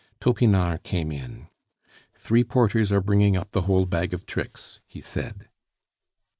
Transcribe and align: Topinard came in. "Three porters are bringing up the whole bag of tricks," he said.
Topinard 0.19 0.81
came 0.81 1.11
in. 1.11 1.45
"Three 2.15 2.43
porters 2.43 2.91
are 2.91 3.01
bringing 3.01 3.37
up 3.37 3.51
the 3.51 3.61
whole 3.61 3.85
bag 3.85 4.15
of 4.15 4.25
tricks," 4.25 4.79
he 4.87 4.99
said. 4.99 5.47